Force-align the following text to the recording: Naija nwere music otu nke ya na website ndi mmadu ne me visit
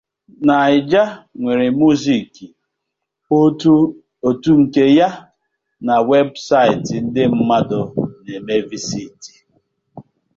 Naija 0.47 1.03
nwere 1.39 1.67
music 1.79 2.33
otu 4.29 4.51
nke 4.61 4.83
ya 4.97 5.09
na 5.85 5.95
website 6.11 6.87
ndi 7.07 7.23
mmadu 7.35 7.81
ne 8.23 8.37
me 8.45 8.55
visit 8.69 9.19